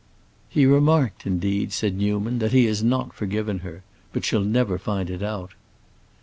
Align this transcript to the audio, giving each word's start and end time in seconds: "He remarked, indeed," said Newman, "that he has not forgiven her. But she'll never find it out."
"He 0.49 0.65
remarked, 0.65 1.27
indeed," 1.27 1.71
said 1.71 1.95
Newman, 1.95 2.39
"that 2.39 2.53
he 2.53 2.65
has 2.65 2.81
not 2.83 3.13
forgiven 3.13 3.59
her. 3.59 3.83
But 4.11 4.25
she'll 4.25 4.41
never 4.43 4.79
find 4.79 5.11
it 5.11 5.21
out." 5.21 5.51